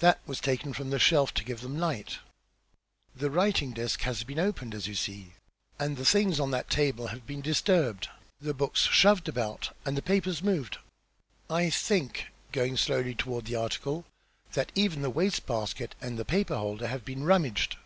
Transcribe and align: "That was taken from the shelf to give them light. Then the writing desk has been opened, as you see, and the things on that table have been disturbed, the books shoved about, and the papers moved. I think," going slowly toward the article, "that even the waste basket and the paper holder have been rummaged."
"That 0.00 0.20
was 0.26 0.38
taken 0.38 0.74
from 0.74 0.90
the 0.90 0.98
shelf 0.98 1.32
to 1.32 1.42
give 1.44 1.62
them 1.62 1.78
light. 1.78 2.18
Then 3.14 3.22
the 3.22 3.30
writing 3.30 3.70
desk 3.72 4.02
has 4.02 4.22
been 4.22 4.38
opened, 4.38 4.74
as 4.74 4.86
you 4.86 4.94
see, 4.94 5.32
and 5.78 5.96
the 5.96 6.04
things 6.04 6.38
on 6.38 6.50
that 6.50 6.68
table 6.68 7.06
have 7.06 7.26
been 7.26 7.40
disturbed, 7.40 8.10
the 8.38 8.52
books 8.52 8.82
shoved 8.82 9.30
about, 9.30 9.74
and 9.86 9.96
the 9.96 10.02
papers 10.02 10.42
moved. 10.42 10.76
I 11.48 11.70
think," 11.70 12.26
going 12.52 12.76
slowly 12.76 13.14
toward 13.14 13.46
the 13.46 13.56
article, 13.56 14.04
"that 14.52 14.72
even 14.74 15.00
the 15.00 15.08
waste 15.08 15.46
basket 15.46 15.94
and 16.02 16.18
the 16.18 16.26
paper 16.26 16.56
holder 16.58 16.88
have 16.88 17.06
been 17.06 17.24
rummaged." 17.24 17.76